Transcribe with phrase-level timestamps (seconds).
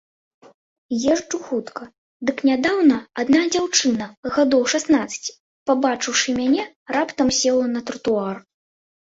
[1.15, 1.83] Езджу хутка,
[2.29, 4.07] дык нядаўна адна дзяўчына
[4.39, 5.31] гадоў шаснаццаці,
[5.73, 6.63] пабачыўшы мяне,
[6.99, 8.35] раптам села на тратуар.